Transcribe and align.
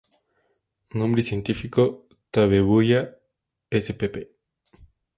Nombre 0.95 1.21
Científico: 1.21 2.09
"Tabebuia" 2.31 3.13
spp. 3.69 4.15